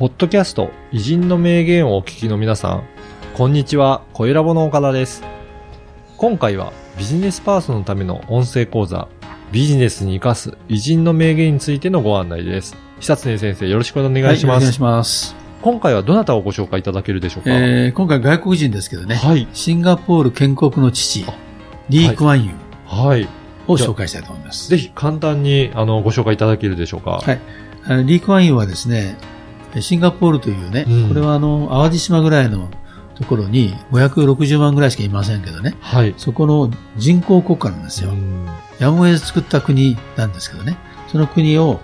[0.00, 2.84] ポッドキャスト偉人の名言をお聞きの皆さん、
[3.34, 5.22] こんにちは、小ラボの岡田です。
[6.16, 9.08] 今回はビジネスパーソンのための音声講座、
[9.52, 12.78] ビジネスに生かす偉人の名言についてのご案内です。
[12.98, 14.54] 久常先生、よろしくお願いします。
[14.54, 15.36] はい、お願いします。
[15.60, 19.46] 今回はどなたをご紹介いただけるでしょうか、えー、今回外国人ですけどね、はい。
[19.52, 21.26] シンガポール建国の父、
[21.90, 22.52] リー・クワンユ
[22.86, 23.28] はい。
[23.66, 24.70] を紹介したいと思います。
[24.70, 27.20] ぜひ簡単にあのご紹介いただけるでしょうか？
[27.22, 27.38] はい。
[28.06, 29.18] リー・クワンユはですね、
[29.78, 31.08] シンガポールというね、うん。
[31.08, 32.68] これはあの、淡路島ぐらいの
[33.14, 36.14] ところに560万ぐらいしかいませんけどね、はい。
[36.16, 38.10] そこの人口国家なんですよ。
[38.10, 38.46] うん。
[38.78, 41.80] やむを得ず作った国なんですけどね、その国を、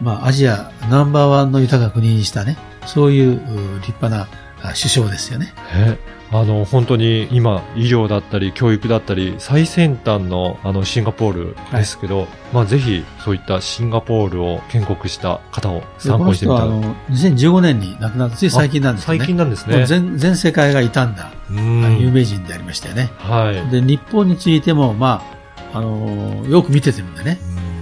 [0.00, 4.28] まあ、アジアナンバーワンの豊かな国にしたね、そういうう立派なあ
[4.68, 5.52] 首相ですよね。
[5.74, 5.98] え
[6.32, 16.58] あの、本当に今、医療だったり、教育だったり、最先端の、あの、シンガポールですけど、まあ、ぜひ、そういったシンガポールを建国した方をで参考にしてみた。
[16.58, 19.18] 人はあの2015年に亡くなった、つい最近なんですよね。
[19.18, 19.86] 最近なんですね。
[19.86, 23.10] 全全世界が傷んだ、うん有名人でありましたよね。
[23.18, 23.70] はい。
[23.72, 25.24] で、日本についても、ま
[25.72, 27.40] あ、あのーよく見ててるんでね、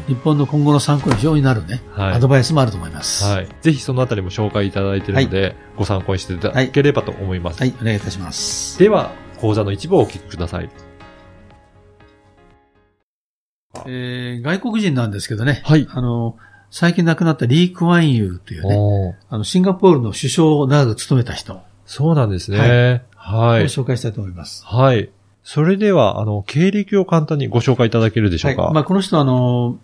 [0.09, 3.25] 日本の今後の参考に非常になるね、はいアドバイスもあると思います。
[3.25, 3.37] は。
[3.37, 3.49] はいい。
[3.61, 7.63] ぜひそのあたりも紹介いただいているので、ご参考にしていただければと思います。
[7.63, 8.79] お願いいたします。
[8.79, 10.71] では、講座の一部をお聞きください。
[13.87, 15.87] えー外国人なんですけどね、はい。
[15.91, 16.37] あの
[16.71, 23.05] 最近亡くなったリー・クワンユーというね、あの、シンガポールの首相を長く務めた人をそうなんですね。
[23.15, 23.65] はい。
[23.65, 24.65] 紹介したいと思います。
[24.67, 25.11] はい。
[25.43, 28.63] それでは、あの、経歴を簡単にご紹介いただけるでしょうか？
[28.65, 28.75] はい。
[28.75, 29.79] まあ、この人は、あの、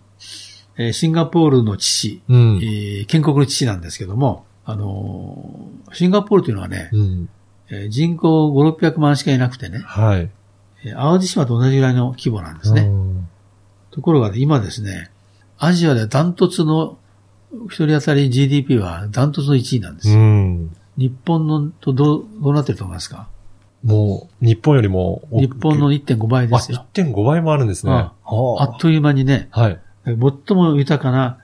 [0.77, 3.01] えーシンガポールの父、うんえ。
[3.01, 7.29] ー建国の父なんですけども、あのーシンガポールというのはね、うん。
[7.69, 10.29] えー人口5、600万しかいなくてね、はい。
[10.85, 12.81] えー淡路島と同じぐらいの規模なんですね。
[12.81, 13.27] うん
[13.91, 15.09] ところがね、今ですね、
[15.57, 16.97] アジアでダントツの、
[17.69, 20.15] 一人当たり GDP はダントツの1位なんですよ。
[20.15, 20.75] うん。
[20.97, 23.29] 日本のとどう、どうなってると思いますか？
[23.85, 26.79] もう、日本よりも日本の1.5倍ですよ。
[26.79, 27.93] あ、1.5倍もあるんですね。
[27.93, 28.11] うんは
[28.59, 29.79] あっという間にね、はい。
[30.05, 31.39] 最も豊かな、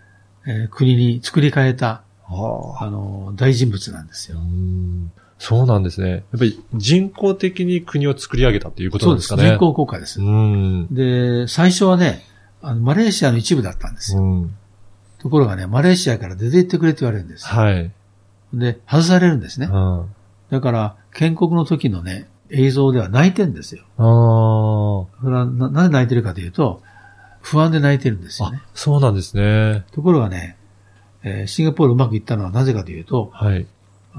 [0.45, 4.41] えー国に作り変えた、はああのー大人物なんですうよ。
[4.41, 6.09] んそうなんですね。
[6.11, 9.31] やっぱり人工的に国を作り上げたっていうことそうんですす。
[9.35, 9.57] なでかね。
[9.57, 10.22] 人口国家です。
[10.22, 10.88] うん。
[10.94, 12.22] で、最初はね、
[12.61, 14.22] あの、マレーシアの一部だったんですよ。
[14.22, 14.55] うん。
[15.17, 17.59] ところがね、マレーシアから出て行ってくれって言われるんですよ。
[17.59, 17.91] はい。
[18.53, 19.67] で、外されるんですね。
[19.72, 20.05] うん。
[20.51, 23.83] だから、建国の時のね、映像では泣いてんですよ。
[23.97, 24.03] あ
[25.23, 26.83] それはな、なぜ泣いてるかというと、
[27.41, 28.47] 不安で泣いてるんですあ。
[28.47, 29.85] よねあ。、そうなんですね。
[29.91, 30.57] ところがね、
[31.24, 33.68] えーシンガポールうまくいったのはなぜかというと、はい。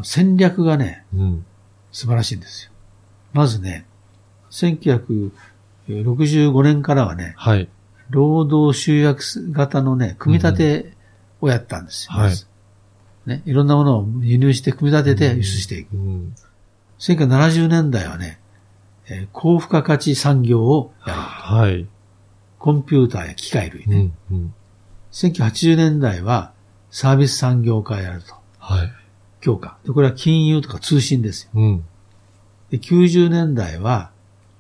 [0.03, 1.45] 戦略がね、うん。
[1.91, 2.73] 素晴らしいんですよ。
[3.33, 3.87] まずね、
[4.51, 7.69] 1965年からはね、はい。
[8.11, 9.23] 労働集約
[9.53, 10.93] 型のね、組み立て
[11.41, 12.17] をやったんですよ。
[12.19, 12.47] はいまず
[13.25, 15.95] ね、いろんなものを輸入して組み立てて輸出していく。
[15.97, 16.35] うん。
[16.99, 18.41] 1970年代はね、
[19.09, 21.21] えー高付加価値産業をやる。
[21.21, 21.87] はい。
[22.63, 24.13] コンピューターや機械類ね。
[24.31, 24.37] うん。
[24.37, 24.55] うん。
[25.11, 26.53] 1980年代は
[26.93, 28.35] サービス産業化をやると。
[28.61, 28.93] はい。
[29.41, 29.79] 強化。
[29.85, 31.51] で、これは金融とか通信ですよ。
[31.57, 31.85] うん。
[32.71, 34.13] で、90年代は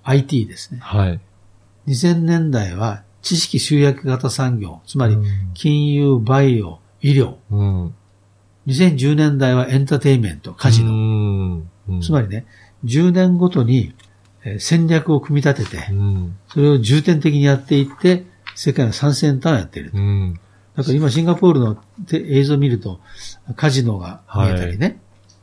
[0.03, 0.81] IT ですね。
[0.83, 1.21] はい。
[1.87, 5.25] 2000年代は知識集約型産業、つまりうん
[5.55, 7.37] 金融、バイオ、医療。
[7.53, 7.95] うん。
[8.67, 11.63] 2010年代はエンターテインメント、カジノ。
[11.89, 12.47] ノつまりね、
[12.85, 14.12] 10年ごとにえー
[14.59, 16.37] 戦略を組み立ててう、ん。
[16.49, 19.93] それを重点的にやっていって、世界の最先端をやっている。
[19.95, 20.41] うん。
[20.77, 21.77] だから今シンガポールの
[22.07, 23.01] て映像を見ると、
[23.57, 25.01] カジノが見えたりね、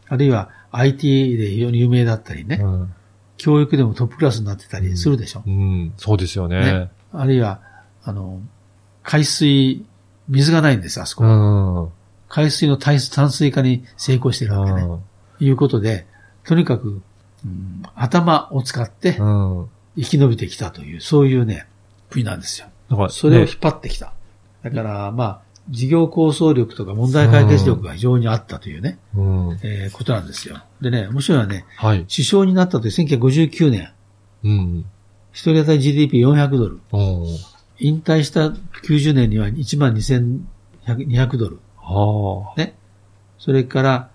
[0.08, 2.94] あるいは IT で非常に有名だったりね、うん
[3.40, 5.44] 教育でもトップクラスになってたりするでしょ。
[5.48, 5.94] うん。
[5.96, 6.92] そうですよねね。
[7.14, 7.62] あるいは、
[8.04, 8.42] あの、
[9.02, 9.86] 海水、
[10.28, 11.24] 水がないんです、あそこ。
[11.24, 11.28] う
[11.88, 11.90] ん。
[12.28, 14.86] 海水の淡水化に成功してるわけね。
[15.40, 16.06] いうことで、
[16.44, 17.04] とにかく、うん
[17.96, 19.20] 頭を使って。
[20.00, 21.68] 生き延びてきたという、そういうね、
[22.10, 22.68] 国なんですよ。
[22.90, 24.14] だから、それを引ねっ張ってきた。
[24.64, 29.60] だから、まあ、事業構想力とか問題解決力が非常にあったというね、うん。
[29.62, 30.64] えーことなんですよ。
[30.82, 32.06] でね、面白いのはね、はい。
[32.12, 33.92] 首相になったという1959年、
[34.44, 34.86] うん。
[35.32, 36.80] 一人当たり GDP400 ドル。
[37.78, 41.60] 引退した90年には1万2200ドル。
[41.78, 42.76] はね。
[43.38, 44.10] それから、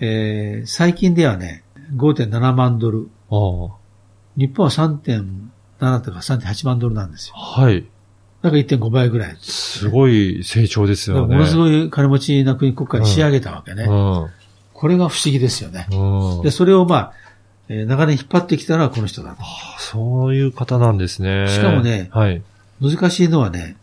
[0.00, 1.62] えー最近ではね、
[1.94, 3.08] 5.7万ドル。
[3.30, 3.36] あ。
[3.36, 3.76] ああ。
[4.36, 7.34] 日本は3.7とか3.8万ドルなんですよ。
[7.36, 7.84] はい。
[8.42, 9.36] だから1.5倍ぐらい。
[9.40, 11.36] すごい成長ですよね。
[11.36, 13.84] ものすごい金持ちな国国家に仕上げたわけね。
[13.84, 14.30] うん。
[14.72, 15.86] これが不思議ですよね。
[15.92, 16.42] うん。
[16.42, 17.12] で、それをまあ、
[17.68, 19.42] えー長年引っ張ってきたのはこの人だと。
[19.78, 21.46] そういう方なんですね。
[21.48, 22.42] しかもねはい。
[22.80, 23.76] 難しいのはね、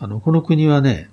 [0.00, 1.08] あの、この国はね、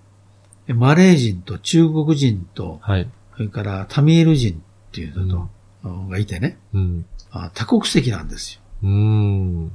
[0.67, 3.07] マレー人と中国人とはい。
[3.35, 5.49] それからタミール人っていうのと、
[5.83, 7.05] がいてね、うん。
[7.31, 8.61] あ多国籍なんですよ。
[8.83, 9.71] うーん。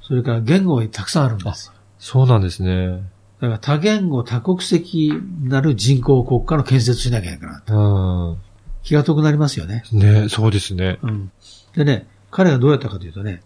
[0.00, 1.74] それから言語がたくさんあるんですよ。
[1.98, 3.02] そうなんですね。
[3.40, 5.12] だから多言語多国籍
[5.42, 7.62] なる人工国家の建設しなきゃいけない。
[7.66, 8.38] うん。
[8.82, 9.82] 気が遠くなりますよね。
[9.92, 10.98] ね、そうですね。
[11.02, 11.32] うん。
[11.74, 13.42] でね、彼がどうやったかというとね、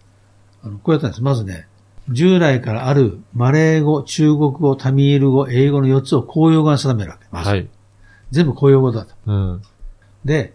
[0.62, 1.22] あの、こうやったんです。
[1.22, 1.68] まずね、
[2.10, 7.48] 従来からあるマレー語、中国語、タミール語、英語の4つを公用語に定めるわけ。
[7.50, 7.68] はい。
[8.30, 9.14] 全部公用語だと。
[9.26, 9.62] うん。
[10.24, 10.54] で、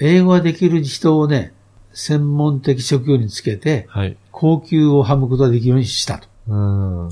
[0.00, 1.52] 英語ができる人をね、
[1.92, 4.16] 専門的職業につけて、はい。
[4.30, 6.28] 高級をはむことができるようにしたと。
[6.48, 7.08] うん。
[7.08, 7.10] う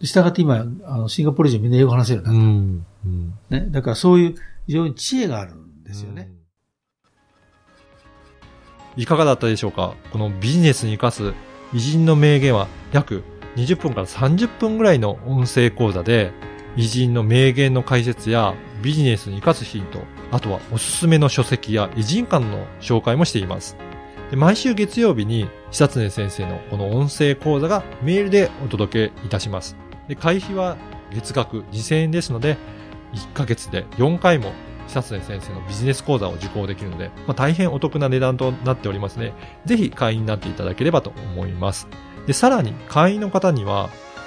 [0.00, 2.86] で従って今、あの、シンガポール人みんな英語話せるようになっん。
[3.04, 3.34] うん。
[3.50, 3.56] た。
[3.60, 3.66] ね。
[3.70, 4.34] だからそういう
[4.66, 6.30] 非常に知恵があるんですよね。
[8.96, 9.94] いかがだったでしょうか？
[10.12, 11.34] このビジネスに活かす
[11.72, 13.22] 偉人の名言は約
[13.54, 16.32] 20分から30分ぐらいの音声講座で
[16.76, 23.76] 偉人の名言の解説やビジネスに活かすヒント、あとはおすすめの書籍や偉人館の紹介もしています。
[24.30, 29.76] で毎週月曜日に久常先生のこの音声講座がメールでお届けいたします。
[30.06, 30.76] で会費は
[31.12, 32.56] 月額2000円ですので、
[33.14, 34.52] 1ヶ月で4回も
[34.86, 39.34] 久常先生のビジネス講座を受講できるので、まあ、大変お得な値段となっておりますね。
[39.66, 41.88] ぜひ会員になっていただければと思います。
[42.26, 43.90] で、さらに会員の方には、